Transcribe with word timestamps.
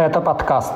Это 0.00 0.22
подкаст. 0.22 0.72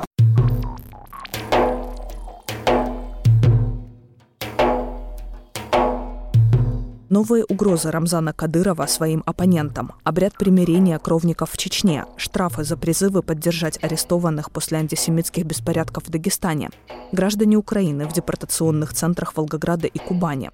Новые 7.09 7.43
угрозы 7.45 7.89
Рамзана 7.89 8.33
Кадырова 8.33 8.85
своим 8.85 9.23
оппонентам, 9.25 9.93
обряд 10.03 10.35
примирения 10.37 10.99
кровников 10.99 11.49
в 11.49 11.57
Чечне, 11.57 12.05
штрафы 12.17 12.63
за 12.63 12.77
призывы 12.77 13.23
поддержать 13.23 13.83
арестованных 13.83 14.51
после 14.51 14.77
антисемитских 14.77 15.43
беспорядков 15.43 16.03
в 16.03 16.11
Дагестане, 16.11 16.69
граждане 17.11 17.57
Украины 17.57 18.07
в 18.07 18.13
депортационных 18.13 18.93
центрах 18.93 19.35
Волгограда 19.35 19.87
и 19.87 19.97
Кубани 19.97 20.51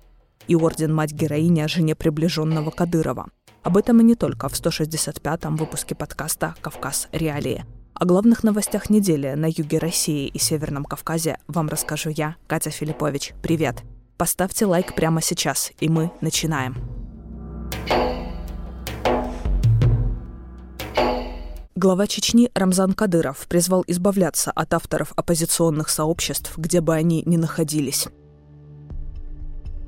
и 0.48 0.56
орден 0.56 0.96
«Мать-героиня» 0.96 1.68
жене 1.68 1.94
приближенного 1.94 2.72
Кадырова. 2.72 3.28
Об 3.64 3.76
этом 3.76 4.00
и 4.00 4.04
не 4.06 4.16
только 4.16 4.48
в 4.48 4.54
165-м 4.54 5.58
выпуске 5.58 5.94
подкаста 5.94 6.56
«Кавказ. 6.62 7.10
Реалии». 7.12 7.66
О 8.02 8.06
главных 8.06 8.44
новостях 8.44 8.90
недели 8.90 9.36
на 9.36 9.46
юге 9.46 9.78
России 9.78 10.26
и 10.26 10.40
Северном 10.40 10.86
Кавказе 10.86 11.38
вам 11.48 11.70
расскажу 11.70 12.10
я, 12.10 12.36
Катя 12.48 12.72
Филиппович. 12.72 13.36
Привет! 13.44 13.84
Поставьте 14.18 14.66
лайк 14.66 14.96
прямо 14.96 15.22
сейчас, 15.22 15.72
и 15.80 15.88
мы 15.88 16.12
начинаем. 16.20 16.78
Глава 21.76 22.08
Чечни 22.08 22.50
Рамзан 22.56 22.94
Кадыров 22.94 23.46
призвал 23.48 23.84
избавляться 23.86 24.50
от 24.50 24.74
авторов 24.74 25.14
оппозиционных 25.16 25.88
сообществ, 25.90 26.58
где 26.58 26.82
бы 26.82 26.96
они 26.96 27.22
ни 27.28 27.38
находились. 27.38 28.08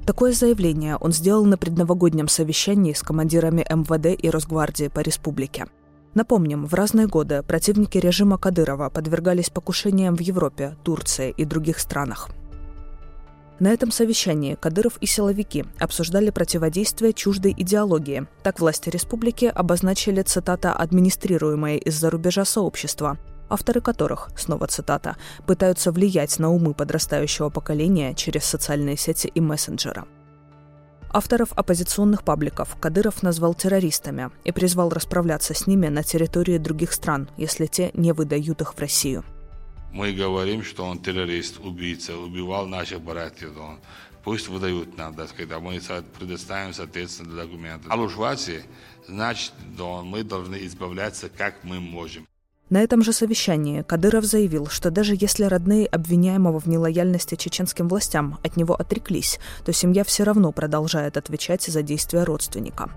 Такое 0.05 0.33
заявление 0.33 0.97
он 0.97 1.13
сделал 1.13 1.45
на 1.45 1.57
предновогоднем 1.57 2.27
совещании 2.27 2.93
с 2.93 3.01
командирами 3.01 3.65
МВД 3.67 4.23
и 4.23 4.29
Росгвардии 4.29 4.89
по 4.89 4.99
республике. 4.99 5.65
Напомним, 6.13 6.65
в 6.65 6.73
разные 6.73 7.07
годы 7.07 7.43
противники 7.43 7.97
режима 7.97 8.37
Кадырова 8.37 8.89
подвергались 8.89 9.49
покушениям 9.49 10.15
в 10.15 10.21
Европе, 10.21 10.75
Турции 10.83 11.33
и 11.35 11.45
других 11.45 11.79
странах– 11.79 12.29
на 13.59 13.69
этом 13.69 13.91
совещании 13.91 14.55
Кадыров 14.55 14.97
и 14.99 15.05
силовики 15.05 15.63
обсуждали 15.79 16.31
противодействие 16.31 17.13
чуждой 17.13 17.53
идеологии. 17.55 18.27
Так 18.41 18.59
власти 18.59 18.89
республики 18.89 19.45
обозначили, 19.45 20.21
цитата, 20.21 20.73
«администрируемое 20.73 21.77
из-за 21.77 22.09
рубежа 22.09 22.45
сообщества», 22.45 23.17
авторы 23.49 23.79
которых, 23.79 24.31
снова 24.35 24.67
цитата, 24.67 25.15
пытаются 25.45 25.93
влиять 25.93 26.39
на 26.39 26.51
умы 26.51 26.73
подрастающего 26.73 27.49
поколения 27.49 28.13
через 28.15 28.43
социальные 28.43 28.97
сети 28.97 29.27
и 29.27 29.39
мессенджеры. 29.39 30.03
Авторов 31.13 31.53
оппозиционных 31.53 32.23
пабликов 32.23 32.75
Кадыров 32.79 33.23
назвал 33.23 33.53
террористами 33.53 34.31
и 34.43 34.51
призвал 34.51 34.89
расправляться 34.89 35.53
с 35.53 35.67
ними 35.67 35.87
на 35.87 36.03
территории 36.03 36.57
других 36.57 36.91
стран, 36.91 37.29
если 37.37 37.67
те 37.67 37.91
не 37.93 38.11
выдают 38.13 38.61
их 38.61 38.73
в 38.73 38.79
Россию– 38.79 39.23
мы 39.93 40.11
говорим, 40.11 40.63
что 40.63 40.85
он 40.85 40.97
террорист, 40.97 41.59
убийца, 41.59 42.17
убивал 42.17 42.65
наших 42.65 42.99
братьев. 42.99 43.51
Он, 43.55 43.79
пусть 44.23 44.47
выдают 44.47 44.97
нам, 44.97 45.13
так 45.13 45.29
сказать, 45.29 45.51
а 45.51 45.59
мы 45.59 45.79
предоставим, 46.17 46.73
соответственно, 46.73 47.35
документы. 47.35 47.87
А 47.89 47.95
лужвати, 47.95 48.63
значит, 49.07 49.53
да, 49.77 50.01
мы 50.01 50.23
должны 50.23 50.65
избавляться, 50.65 51.29
как 51.29 51.63
мы 51.63 51.79
можем. 51.79 52.27
На 52.73 52.81
этом 52.81 53.03
же 53.03 53.13
совещании 53.13 53.83
Кадыров 53.83 54.25
заявил, 54.25 54.65
что 54.65 54.89
даже 54.89 55.13
если 55.15 55.43
родные 55.43 55.85
обвиняемого 55.85 56.59
в 56.59 56.65
нелояльности 56.65 57.35
чеченским 57.35 57.87
властям 57.87 58.39
от 58.43 58.57
него 58.57 58.73
отреклись, 58.73 59.39
то 59.63 59.71
семья 59.71 60.03
все 60.03 60.23
равно 60.23 60.51
продолжает 60.51 61.15
отвечать 61.15 61.61
за 61.61 61.83
действия 61.83 62.23
родственника. 62.23 62.89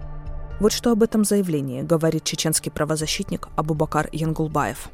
Вот 0.61 0.73
что 0.73 0.93
об 0.93 1.03
этом 1.03 1.25
заявлении 1.27 1.83
говорит 1.83 2.25
чеченский 2.25 2.73
правозащитник 2.73 3.49
Абубакар 3.55 4.09
Янгулбаев 4.13 4.89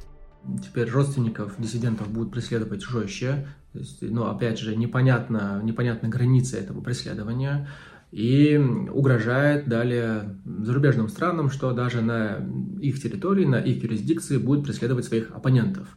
теперь 0.62 0.90
родственников 0.90 1.54
диссидентов 1.58 2.10
будут 2.10 2.32
преследовать 2.32 2.82
жестче. 2.82 3.46
Есть, 3.74 4.02
ну, 4.02 4.26
опять 4.26 4.58
же, 4.58 4.76
непонятно, 4.76 5.60
непонятны 5.62 6.08
границы 6.08 6.58
этого 6.58 6.80
преследования. 6.80 7.68
И 8.12 8.56
угрожает 8.92 9.68
далее 9.68 10.36
зарубежным 10.44 11.08
странам, 11.08 11.50
что 11.50 11.72
даже 11.72 12.00
на 12.00 12.38
их 12.80 13.02
территории, 13.02 13.44
на 13.44 13.56
их 13.56 13.82
юрисдикции 13.82 14.36
будет 14.36 14.64
преследовать 14.64 15.06
своих 15.06 15.30
оппонентов. 15.32 15.96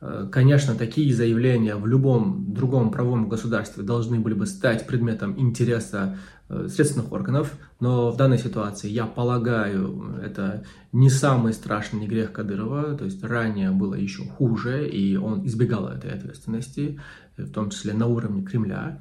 Э, 0.00 0.28
конечно, 0.30 0.74
такие 0.74 1.12
заявления 1.12 1.76
в 1.76 1.86
любом 1.86 2.54
другом 2.54 2.90
правовом 2.90 3.28
государстве 3.28 3.82
должны 3.82 4.20
были 4.20 4.34
бы 4.34 4.46
стать 4.46 4.86
предметом 4.86 5.38
интереса 5.38 6.16
Э, 6.52 6.66
следственных 6.68 7.12
органов, 7.12 7.56
но 7.78 8.10
в 8.10 8.16
данной 8.16 8.36
ситуации, 8.36 8.88
я 8.88 9.06
полагаю, 9.06 10.16
это 10.20 10.64
не 10.90 11.08
самый 11.08 11.52
страшный 11.52 12.08
грех 12.08 12.32
Кадырова, 12.32 12.96
то 12.96 13.04
есть 13.04 13.22
ранее 13.22 13.70
было 13.70 13.94
еще 13.94 14.24
хуже, 14.24 14.88
и 14.88 15.16
он 15.16 15.46
избегал 15.46 15.86
этой 15.86 16.10
ответственности, 16.10 16.98
в 17.36 17.52
том 17.52 17.70
числе 17.70 17.92
на 17.92 18.08
уровне 18.08 18.42
Кремля. 18.42 18.98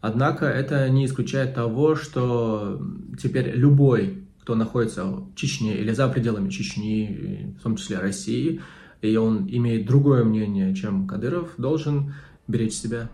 Однако 0.00 0.46
это 0.46 0.88
не 0.88 1.06
исключает 1.06 1.54
того, 1.54 1.96
что 1.96 2.80
теперь 3.20 3.50
любой, 3.50 4.24
кто 4.42 4.54
находится 4.54 5.04
в 5.04 5.34
Чечне 5.34 5.76
или 5.78 5.92
за 5.92 6.08
пределами 6.08 6.50
Чечни, 6.50 7.56
в 7.58 7.62
том 7.62 7.76
числе 7.76 7.98
России, 7.98 8.60
и 9.02 9.16
он 9.16 9.46
имеет 9.48 9.86
другое 9.86 10.24
мнение, 10.24 10.74
чем 10.74 11.06
Кадыров, 11.06 11.54
должен 11.58 12.14
беречь 12.46 12.74
себя. 12.74 13.08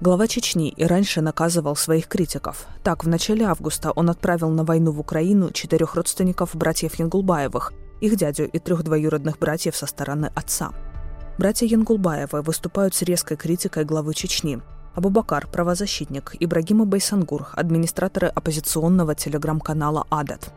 Глава 0.00 0.26
Чечни 0.26 0.70
и 0.70 0.84
раньше 0.84 1.20
наказывал 1.20 1.76
своих 1.76 2.08
критиков. 2.08 2.66
Так, 2.82 3.04
в 3.04 3.08
начале 3.08 3.46
августа 3.46 3.90
он 3.92 4.10
отправил 4.10 4.50
на 4.50 4.64
войну 4.64 4.92
в 4.92 5.00
Украину 5.00 5.50
четырех 5.50 5.94
родственников 5.94 6.54
братьев 6.54 6.96
Янгулбаевых, 6.96 7.72
их 8.00 8.16
дядю 8.16 8.48
и 8.48 8.58
трех 8.58 8.82
двоюродных 8.82 9.38
братьев 9.38 9.76
со 9.76 9.86
стороны 9.86 10.30
отца. 10.34 10.72
Братья 11.38 11.66
Янгулбаевы 11.66 12.42
выступают 12.42 12.94
с 12.94 13.02
резкой 13.02 13.36
критикой 13.36 13.84
главы 13.84 14.14
Чечни. 14.14 14.60
Абубакар– 14.94 15.48
правозащитник, 15.52 16.36
Ибрагима 16.38 16.84
Байсангур– 16.84 17.48
администраторы 17.54 18.28
оппозиционного 18.28 19.16
телеграм-канала 19.16 20.06
«Адат». 20.08 20.52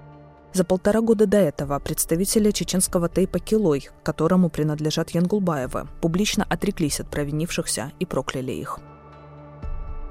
За 0.54 0.64
полтора 0.64 1.02
года 1.02 1.26
до 1.26 1.38
этого 1.38 1.80
представители 1.80 2.52
чеченского 2.52 3.10
тейпа 3.10 3.40
«Килой», 3.40 3.90
которому 4.04 4.50
принадлежат 4.50 5.10
Янгулбаевы, 5.10 5.88
публично 6.02 6.46
отреклись 6.48 7.00
от 7.00 7.10
провинившихся 7.10 7.92
и 8.00 8.06
прокляли 8.06 8.52
их. 8.52 8.80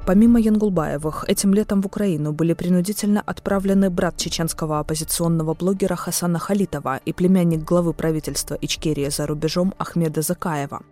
Помимо 0.07 0.41
Янгулбаевых, 0.41 1.25
этим 1.29 1.55
летом 1.55 1.81
в 1.83 1.87
Украину 1.87 2.33
были 2.33 2.53
принудительно 2.53 3.21
отправлены 3.21 3.91
брат 3.91 4.17
чеченского 4.17 4.79
оппозиционного 4.81 5.55
блогера 5.55 5.97
Хасана 5.97 6.39
Халитова 6.39 7.01
и 7.05 7.13
племянник 7.13 7.65
главы 7.65 7.93
правительства 7.93 8.55
Ичкерии 8.55 9.09
за 9.09 9.27
рубежом 9.27 9.75
Ахмеда 9.79 10.23
Закаева. 10.23 10.83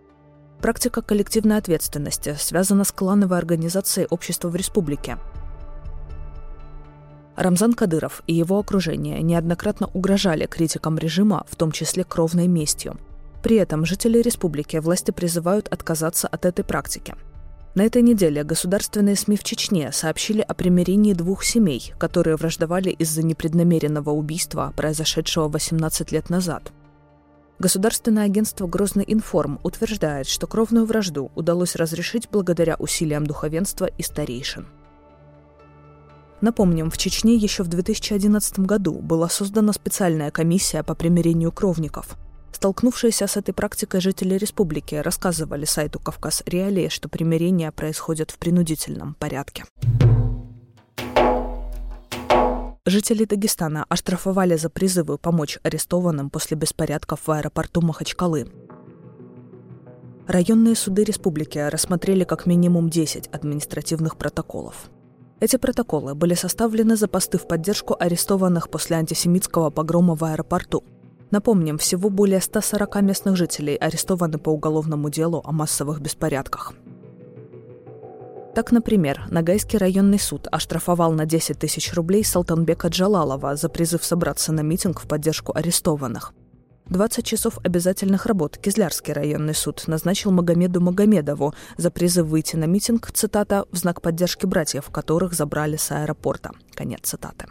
Практика 0.64 1.02
коллективной 1.02 1.58
ответственности 1.58 2.36
связана 2.38 2.84
с 2.84 2.92
клановой 2.92 3.36
организацией 3.36 4.06
общества 4.08 4.48
в 4.48 4.56
республике. 4.56 5.18
Рамзан 7.36 7.74
Кадыров 7.74 8.22
и 8.26 8.32
его 8.32 8.58
окружение 8.58 9.20
неоднократно 9.20 9.90
угрожали 9.92 10.46
критикам 10.46 10.96
режима, 10.96 11.44
в 11.50 11.56
том 11.56 11.70
числе 11.70 12.02
кровной 12.02 12.46
местью. 12.46 12.96
При 13.42 13.56
этом 13.56 13.84
жители 13.84 14.22
республики 14.22 14.78
власти 14.78 15.10
призывают 15.10 15.68
отказаться 15.68 16.28
от 16.28 16.46
этой 16.46 16.64
практики– 16.64 17.14
на 17.74 17.82
этой 17.82 18.02
неделе 18.02 18.44
государственные 18.44 19.16
СМИ 19.16 19.36
в 19.36 19.42
Чечне 19.42 19.90
сообщили 19.90 20.40
о 20.40 20.54
примирении 20.54 21.12
двух 21.12 21.42
семей, 21.42 21.92
которые 21.98 22.36
враждовали 22.36 22.90
из-за 22.90 23.24
непреднамеренного 23.24 24.10
убийства, 24.10 24.72
произошедшего 24.76 25.48
18 25.48 26.12
лет 26.12 26.30
назад. 26.30 26.72
Государственное 27.58 28.24
агентство 28.24 28.66
«Грозный 28.66 29.04
информ» 29.06 29.60
утверждает, 29.62 30.26
что 30.26 30.46
кровную 30.46 30.86
вражду 30.86 31.30
удалось 31.34 31.76
разрешить 31.76 32.28
благодаря 32.30 32.76
усилиям 32.76 33.26
духовенства 33.26 33.86
и 33.86 34.02
старейшин. 34.02 34.66
Напомним, 36.40 36.90
в 36.90 36.98
Чечне 36.98 37.36
еще 37.36 37.62
в 37.62 37.68
2011 37.68 38.60
году 38.60 38.94
была 38.94 39.28
создана 39.28 39.72
специальная 39.72 40.30
комиссия 40.30 40.82
по 40.82 40.94
примирению 40.94 41.52
кровников– 41.52 42.16
Столкнувшиеся 42.54 43.26
с 43.26 43.36
этой 43.36 43.52
практикой 43.52 44.00
жители 44.00 44.36
республики 44.36 44.94
рассказывали 44.94 45.64
сайту 45.64 45.98
«Кавказ 45.98 46.42
Реалии», 46.46 46.88
что 46.88 47.08
примирения 47.08 47.70
происходят 47.72 48.30
в 48.30 48.38
принудительном 48.38 49.14
порядке. 49.14 49.64
Жители 52.86 53.24
Дагестана 53.24 53.86
оштрафовали 53.88 54.56
за 54.56 54.68
призывы 54.68 55.18
помочь 55.18 55.58
арестованным 55.62 56.30
после 56.30 56.56
беспорядков 56.56 57.26
в 57.26 57.30
аэропорту 57.30 57.80
Махачкалы. 57.80 58.46
Районные 60.26 60.74
суды 60.74 61.04
республики 61.04 61.58
рассмотрели 61.58 62.24
как 62.24 62.46
минимум 62.46 62.90
10 62.90 63.28
административных 63.28 64.16
протоколов. 64.16 64.90
Эти 65.40 65.56
протоколы 65.56 66.14
были 66.14 66.34
составлены 66.34 66.96
за 66.96 67.08
посты 67.08 67.38
в 67.38 67.48
поддержку 67.48 67.96
арестованных 67.98 68.70
после 68.70 68.96
антисемитского 68.96 69.70
погрома 69.70 70.14
в 70.14 70.24
аэропорту– 70.24 70.84
Напомним, 71.34 71.78
всего 71.78 72.10
более 72.10 72.40
140 72.40 73.02
местных 73.02 73.36
жителей 73.36 73.74
арестованы 73.74 74.38
по 74.38 74.50
уголовному 74.50 75.10
делу 75.10 75.42
о 75.44 75.50
массовых 75.50 76.00
беспорядках. 76.00 76.74
Так, 78.54 78.70
например, 78.70 79.26
Нагайский 79.30 79.78
районный 79.78 80.20
суд 80.20 80.46
оштрафовал 80.52 81.12
на 81.12 81.26
10 81.26 81.58
тысяч 81.58 81.92
рублей 81.92 82.24
Салтанбека 82.24 82.86
Джалалова 82.86 83.56
за 83.56 83.68
призыв 83.68 84.04
собраться 84.04 84.52
на 84.52 84.60
митинг 84.60 85.00
в 85.00 85.08
поддержку 85.08 85.52
арестованных. 85.56 86.32
20 86.86 87.24
часов 87.24 87.58
обязательных 87.64 88.26
работ 88.26 88.58
Кизлярский 88.58 89.12
районный 89.12 89.54
суд 89.54 89.82
назначил 89.88 90.30
Магомеду 90.30 90.80
Магомедову 90.80 91.52
за 91.78 91.90
призыв 91.90 92.26
выйти 92.26 92.54
на 92.54 92.66
митинг, 92.66 93.10
цитата, 93.10 93.64
в 93.72 93.76
знак 93.76 94.00
поддержки 94.00 94.46
братьев, 94.46 94.88
которых 94.90 95.34
забрали 95.34 95.76
с 95.76 95.90
аэропорта. 95.90 96.52
Конец 96.74 97.00
цитаты. 97.02 97.46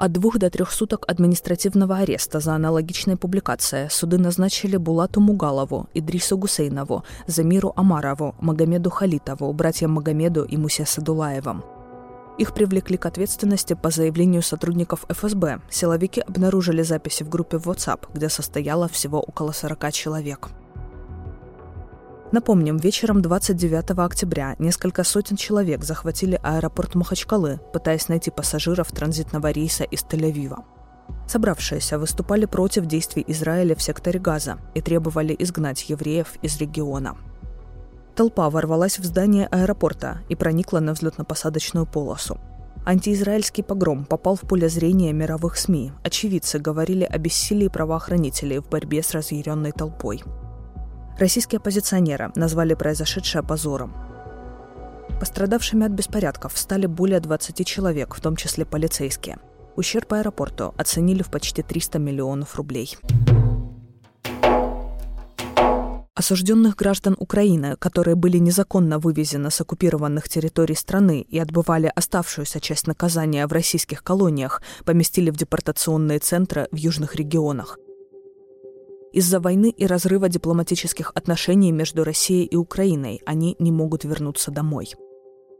От 0.00 0.12
двух 0.12 0.38
до 0.38 0.48
трех 0.48 0.72
суток 0.72 1.04
административного 1.08 1.98
ареста 1.98 2.40
за 2.40 2.54
аналогичной 2.54 3.18
публикацией 3.18 3.90
суды 3.90 4.16
назначили 4.16 4.78
Булату 4.78 5.20
Мугалову, 5.20 5.90
Идрису 5.92 6.38
Гусейнову, 6.38 7.04
Замиру 7.26 7.74
Амарову, 7.76 8.34
Магомеду 8.40 8.88
Халитову, 8.88 9.52
братьям 9.52 9.90
Магомеду 9.90 10.44
и 10.44 10.56
Мусе 10.56 10.86
Садулаевым. 10.86 11.62
Их 12.38 12.54
привлекли 12.54 12.96
к 12.96 13.04
ответственности 13.04 13.74
по 13.74 13.90
заявлению 13.90 14.40
сотрудников 14.40 15.04
ФСБ. 15.10 15.60
Силовики 15.68 16.22
обнаружили 16.22 16.80
записи 16.80 17.22
в 17.22 17.28
группе 17.28 17.58
WhatsApp, 17.58 18.08
где 18.14 18.30
состояло 18.30 18.88
всего 18.88 19.20
около 19.20 19.52
40 19.52 19.92
человек. 19.92 20.48
Напомним, 22.32 22.76
вечером 22.76 23.22
29 23.22 23.90
октября 23.98 24.54
несколько 24.60 25.02
сотен 25.02 25.36
человек 25.36 25.82
захватили 25.82 26.38
аэропорт 26.44 26.94
Махачкалы, 26.94 27.58
пытаясь 27.72 28.08
найти 28.08 28.30
пассажиров 28.30 28.92
транзитного 28.92 29.50
рейса 29.50 29.82
из 29.82 30.04
Тель-Авива. 30.04 30.62
Собравшиеся 31.26 31.98
выступали 31.98 32.44
против 32.44 32.86
действий 32.86 33.24
Израиля 33.26 33.74
в 33.74 33.82
секторе 33.82 34.20
Газа 34.20 34.58
и 34.74 34.80
требовали 34.80 35.34
изгнать 35.40 35.90
евреев 35.90 36.34
из 36.40 36.56
региона. 36.58 37.16
Толпа 38.14 38.48
ворвалась 38.48 39.00
в 39.00 39.04
здание 39.04 39.48
аэропорта 39.48 40.20
и 40.28 40.36
проникла 40.36 40.78
на 40.78 40.92
взлетно-посадочную 40.92 41.86
полосу. 41.86 42.38
Антиизраильский 42.86 43.64
погром 43.64 44.04
попал 44.04 44.36
в 44.36 44.42
поле 44.42 44.68
зрения 44.68 45.12
мировых 45.12 45.56
СМИ. 45.56 45.92
Очевидцы 46.04 46.60
говорили 46.60 47.02
о 47.02 47.18
бессилии 47.18 47.68
правоохранителей 47.68 48.58
в 48.58 48.68
борьбе 48.68 49.02
с 49.02 49.10
разъяренной 49.14 49.72
толпой– 49.72 50.22
Российские 51.20 51.58
оппозиционеры 51.58 52.32
назвали 52.34 52.72
произошедшее 52.72 53.42
позором. 53.42 53.92
Пострадавшими 55.20 55.84
от 55.84 55.92
беспорядков 55.92 56.56
стали 56.56 56.86
более 56.86 57.20
20 57.20 57.66
человек, 57.66 58.14
в 58.14 58.22
том 58.22 58.36
числе 58.36 58.64
полицейские. 58.64 59.36
Ущерб 59.76 60.14
аэропорту 60.14 60.72
оценили 60.78 61.22
в 61.22 61.30
почти 61.30 61.62
300 61.62 61.98
миллионов 61.98 62.56
рублей. 62.56 62.96
Осужденных 66.14 66.76
граждан 66.76 67.16
Украины, 67.18 67.76
которые 67.76 68.14
были 68.14 68.38
незаконно 68.38 68.98
вывезены 68.98 69.50
с 69.50 69.60
оккупированных 69.60 70.26
территорий 70.26 70.74
страны 70.74 71.20
и 71.20 71.38
отбывали 71.38 71.92
оставшуюся 71.94 72.60
часть 72.60 72.86
наказания 72.86 73.46
в 73.46 73.52
российских 73.52 74.02
колониях, 74.02 74.62
поместили 74.86 75.28
в 75.28 75.36
депортационные 75.36 76.18
центры 76.18 76.66
в 76.72 76.76
южных 76.76 77.14
регионах– 77.14 77.76
из-за 79.12 79.40
войны 79.40 79.70
и 79.70 79.86
разрыва 79.86 80.28
дипломатических 80.28 81.12
отношений 81.14 81.72
между 81.72 82.04
Россией 82.04 82.44
и 82.46 82.56
Украиной 82.56 83.20
они 83.26 83.56
не 83.58 83.72
могут 83.72 84.04
вернуться 84.04 84.50
домой. 84.50 84.92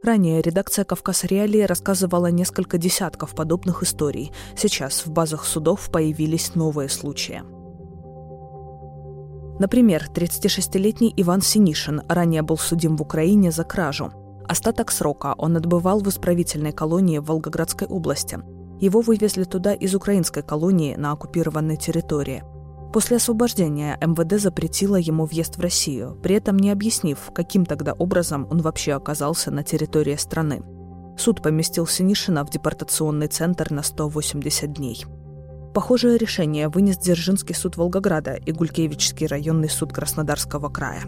Ранее 0.03 0.41
редакция 0.41 0.83
«Кавказ 0.83 1.25
Реалии» 1.25 1.61
рассказывала 1.61 2.27
несколько 2.27 2.77
десятков 2.77 3.35
подобных 3.35 3.83
историй. 3.83 4.31
Сейчас 4.57 5.05
в 5.05 5.11
базах 5.11 5.45
судов 5.45 5.91
появились 5.91 6.55
новые 6.55 6.89
случаи. 6.89 7.43
Например, 9.59 10.07
36-летний 10.11 11.13
Иван 11.17 11.41
Синишин 11.41 12.01
ранее 12.07 12.41
был 12.41 12.57
судим 12.57 12.97
в 12.97 13.01
Украине 13.03 13.51
за 13.51 13.63
кражу. 13.63 14.11
Остаток 14.47 14.91
срока 14.91 15.35
он 15.37 15.55
отбывал 15.55 15.99
в 15.99 16.09
исправительной 16.09 16.71
колонии 16.71 17.19
в 17.19 17.25
Волгоградской 17.25 17.87
области. 17.87 18.39
Его 18.79 19.01
вывезли 19.01 19.43
туда 19.43 19.73
из 19.73 19.93
украинской 19.93 20.41
колонии 20.41 20.95
на 20.95 21.11
оккупированной 21.11 21.77
территории– 21.77 22.43
После 22.93 23.17
освобождения 23.17 23.97
МВД 24.01 24.41
запретило 24.41 24.97
ему 24.97 25.25
въезд 25.25 25.55
в 25.55 25.61
Россию, 25.61 26.17
при 26.21 26.35
этом 26.35 26.57
не 26.57 26.69
объяснив, 26.71 27.17
каким 27.33 27.65
тогда 27.65 27.93
образом 27.93 28.45
он 28.51 28.61
вообще 28.61 28.93
оказался 28.93 29.49
на 29.49 29.63
территории 29.63 30.17
страны. 30.17 30.61
Суд 31.17 31.41
поместил 31.41 31.87
Синишина 31.87 32.43
в 32.43 32.49
депортационный 32.49 33.27
центр 33.27 33.71
на 33.71 33.81
180 33.81 34.73
дней. 34.73 35.05
Похожее 35.73 36.17
решение 36.17 36.67
вынес 36.67 36.97
Дзержинский 36.97 37.55
суд 37.55 37.77
Волгограда 37.77 38.33
и 38.33 38.51
Гулькевичский 38.51 39.25
районный 39.25 39.69
суд 39.69 39.93
Краснодарского 39.93 40.67
края. 40.67 41.03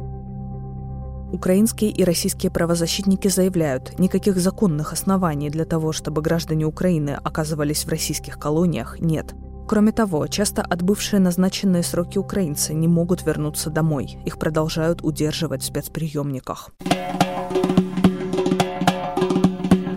Украинские 1.33 1.91
и 1.91 2.05
российские 2.05 2.49
правозащитники 2.49 3.27
заявляют, 3.27 3.99
никаких 3.99 4.37
законных 4.37 4.93
оснований 4.93 5.49
для 5.49 5.65
того, 5.65 5.91
чтобы 5.91 6.21
граждане 6.21 6.65
Украины 6.65 7.19
оказывались 7.21 7.83
в 7.83 7.89
российских 7.89 8.39
колониях, 8.39 9.01
нет– 9.01 9.33
Кроме 9.67 9.91
того, 9.91 10.27
часто 10.27 10.61
отбывшие 10.61 11.19
назначенные 11.19 11.83
сроки 11.83 12.17
украинцы 12.17 12.73
не 12.73 12.87
могут 12.87 13.25
вернуться 13.25 13.69
домой. 13.69 14.17
Их 14.25 14.37
продолжают 14.37 15.01
удерживать 15.01 15.61
в 15.63 15.65
спецприемниках. 15.65 16.69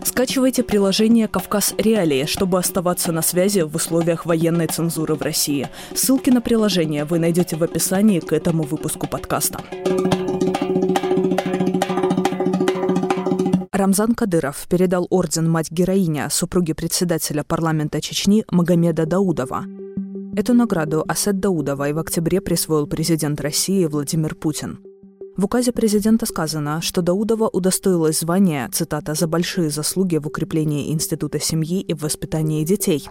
Скачивайте 0.05 0.63
приложение 0.63 1.29
«Кавказ 1.29 1.75
Реалии», 1.77 2.25
чтобы 2.25 2.59
оставаться 2.59 3.13
на 3.13 3.21
связи 3.21 3.61
в 3.61 3.77
условиях 3.77 4.25
военной 4.25 4.67
цензуры 4.67 5.15
в 5.15 5.21
России. 5.21 5.69
Ссылки 5.95 6.31
на 6.31 6.41
приложение 6.41 7.05
вы 7.05 7.19
найдете 7.19 7.57
в 7.57 7.63
описании 7.63 8.21
к 8.21 8.33
этому 8.33 8.63
выпуску 8.63 9.07
подкаста. 9.07 9.61
Рамзан 13.77 14.15
Кадыров 14.15 14.67
передал 14.71 15.07
орден 15.11 15.51
«Мать-героиня» 15.51 16.31
супруге 16.31 16.75
председателя 16.75 17.45
парламента 17.45 18.01
Чечни 18.01 18.43
Магомеда 18.51 19.05
Даудова. 19.05 19.67
Эту 20.35 20.55
награду 20.55 21.05
Асет 21.07 21.41
и 21.41 21.93
в 21.93 21.99
октябре 21.99 22.41
присвоил 22.41 22.87
президент 22.87 23.39
России 23.43 23.85
Владимир 23.85 24.35
Путин. 24.35 24.79
В 25.37 25.45
указе 25.45 25.73
президента 25.73 26.25
сказано, 26.25 26.81
что 26.81 27.03
Даудова 27.03 27.49
удостоилась 27.49 28.21
звания, 28.21 28.71
цитата, 28.73 29.13
«за 29.13 29.27
большие 29.27 29.69
заслуги 29.69 30.17
в 30.17 30.27
укреплении 30.27 30.91
института 30.91 31.39
семьи 31.39 31.83
и 31.83 31.93
в 31.93 32.01
воспитании 32.01 32.65
детей». 32.65 33.07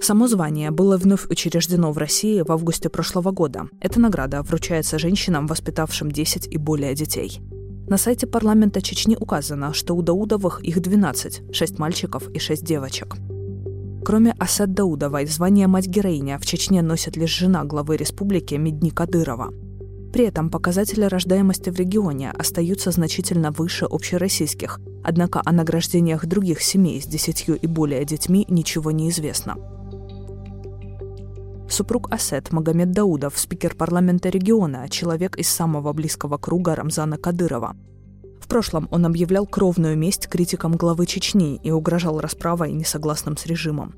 Само 0.00 0.26
звание 0.26 0.70
было 0.70 0.96
вновь 0.96 1.26
учреждено 1.28 1.92
в 1.92 1.98
России 1.98 2.40
в 2.40 2.50
августе 2.50 2.88
прошлого 2.88 3.30
года. 3.30 3.68
Эта 3.82 4.00
награда 4.00 4.40
вручается 4.40 4.98
женщинам, 4.98 5.46
воспитавшим 5.46 6.10
10 6.10 6.46
и 6.46 6.56
более 6.56 6.94
детей– 6.94 7.42
на 7.88 7.98
сайте 7.98 8.26
парламента 8.26 8.80
Чечни 8.80 9.16
указано, 9.18 9.74
что 9.74 9.94
у 9.94 10.02
Даудовых 10.02 10.60
их 10.62 10.80
12, 10.80 11.54
6 11.54 11.78
мальчиков 11.78 12.28
и 12.30 12.38
6 12.38 12.64
девочек. 12.64 13.16
Кроме 14.04 14.34
Асад 14.38 14.72
Даудовой, 14.72 15.26
звание 15.26 15.66
«Мать-героиня» 15.66 16.38
в 16.38 16.46
Чечне 16.46 16.82
носит 16.82 17.16
лишь 17.16 17.36
жена 17.36 17.64
главы 17.64 17.96
республики 17.96 18.54
Медни 18.54 18.90
Кадырова. 18.90 19.52
При 20.12 20.26
этом 20.26 20.50
показатели 20.50 21.04
рождаемости 21.04 21.70
в 21.70 21.76
регионе 21.76 22.30
остаются 22.30 22.90
значительно 22.90 23.50
выше 23.50 23.86
общероссийских, 23.86 24.80
однако 25.02 25.42
о 25.44 25.52
награждениях 25.52 26.24
других 26.26 26.62
семей 26.62 27.02
с 27.02 27.06
десятью 27.06 27.56
и 27.56 27.66
более 27.66 28.04
детьми 28.04 28.46
ничего 28.48 28.92
не 28.92 29.10
известно. 29.10 29.56
Супруг 31.74 32.06
Асет 32.12 32.52
Магомед 32.52 32.92
Даудов, 32.92 33.36
спикер 33.36 33.74
парламента 33.74 34.28
региона, 34.28 34.88
человек 34.88 35.36
из 35.36 35.48
самого 35.48 35.92
близкого 35.92 36.38
круга 36.38 36.76
Рамзана 36.76 37.18
Кадырова. 37.18 37.74
В 38.40 38.46
прошлом 38.46 38.86
он 38.92 39.04
объявлял 39.06 39.44
кровную 39.44 39.98
месть 39.98 40.28
критикам 40.28 40.76
главы 40.76 41.06
Чечни 41.06 41.56
и 41.56 41.72
угрожал 41.72 42.20
расправой 42.20 42.70
несогласным 42.70 43.36
с 43.36 43.46
режимом. 43.46 43.96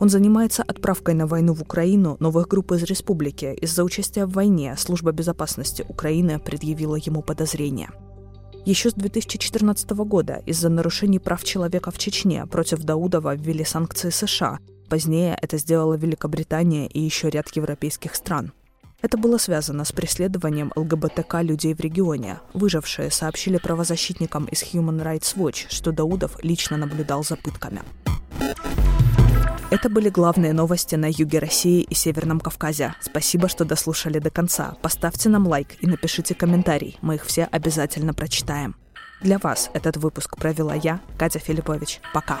Он 0.00 0.08
занимается 0.08 0.64
отправкой 0.64 1.14
на 1.14 1.28
войну 1.28 1.54
в 1.54 1.62
Украину 1.62 2.16
новых 2.18 2.48
групп 2.48 2.72
из 2.72 2.82
республики. 2.82 3.56
Из-за 3.60 3.84
участия 3.84 4.26
в 4.26 4.32
войне 4.32 4.74
Служба 4.76 5.12
безопасности 5.12 5.86
Украины 5.88 6.40
предъявила 6.40 6.96
ему 6.96 7.22
подозрения. 7.22 7.90
Еще 8.64 8.90
с 8.90 8.94
2014 8.94 9.90
года 9.90 10.42
из-за 10.44 10.68
нарушений 10.70 11.20
прав 11.20 11.44
человека 11.44 11.92
в 11.92 11.98
Чечне 11.98 12.46
против 12.46 12.82
Даудова 12.82 13.36
ввели 13.36 13.64
санкции 13.64 14.10
США, 14.10 14.58
Позднее 14.92 15.38
это 15.40 15.56
сделала 15.56 15.94
Великобритания 15.94 16.86
и 16.86 17.00
еще 17.00 17.30
ряд 17.30 17.48
европейских 17.56 18.14
стран. 18.14 18.52
Это 19.00 19.16
было 19.16 19.38
связано 19.38 19.86
с 19.86 19.92
преследованием 19.92 20.70
ЛГБТК 20.76 21.40
людей 21.40 21.72
в 21.72 21.80
регионе. 21.80 22.40
Выжившие 22.52 23.10
сообщили 23.10 23.56
правозащитникам 23.56 24.44
из 24.44 24.62
Human 24.62 25.02
Rights 25.02 25.34
Watch, 25.34 25.64
что 25.70 25.92
Даудов 25.92 26.36
лично 26.44 26.76
наблюдал 26.76 27.24
за 27.24 27.36
пытками. 27.36 27.80
Это 29.70 29.88
были 29.88 30.10
главные 30.10 30.52
новости 30.52 30.94
на 30.96 31.06
юге 31.10 31.38
России 31.38 31.80
и 31.80 31.94
Северном 31.94 32.38
Кавказе. 32.38 32.94
Спасибо, 33.00 33.48
что 33.48 33.64
дослушали 33.64 34.18
до 34.18 34.28
конца. 34.28 34.76
Поставьте 34.82 35.30
нам 35.30 35.48
лайк 35.48 35.68
и 35.80 35.86
напишите 35.86 36.34
комментарий. 36.34 36.98
Мы 37.00 37.14
их 37.14 37.24
все 37.24 37.44
обязательно 37.44 38.12
прочитаем. 38.12 38.76
Для 39.22 39.38
вас 39.38 39.70
этот 39.72 39.96
выпуск 39.96 40.36
провела 40.36 40.74
я, 40.74 41.00
Катя 41.16 41.38
Филиппович. 41.38 42.02
Пока. 42.12 42.40